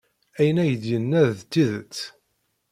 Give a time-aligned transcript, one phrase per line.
[0.39, 1.97] Ayen ay d-yenna d tidet.